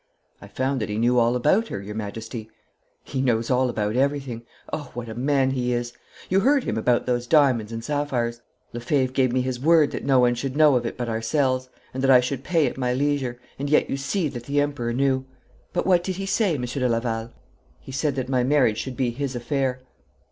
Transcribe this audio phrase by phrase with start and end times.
[0.41, 2.49] 'I found that he knew all about her, your Majesty.'
[3.03, 4.41] 'He knows all about everything.
[4.73, 5.93] Oh, what a man he is!
[6.27, 8.41] You heard him about those diamonds and sapphires.
[8.73, 12.01] Lefebvre gave me his word that no one should know of it but ourselves, and
[12.01, 15.25] that I should pay at my leisure, and yet you see that the Emperor knew.
[15.71, 17.31] But what did he say, Monsieur de Laval?'
[17.79, 19.81] 'He said that my marriage should be his affair.'